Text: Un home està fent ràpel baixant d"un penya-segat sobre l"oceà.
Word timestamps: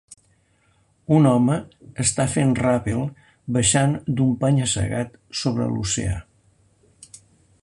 Un 1.17 1.29
home 1.31 1.57
està 2.05 2.25
fent 2.37 2.55
ràpel 2.61 3.05
baixant 3.59 3.95
d"un 4.17 4.35
penya-segat 4.47 5.23
sobre 5.45 5.71
l"oceà. 5.73 6.21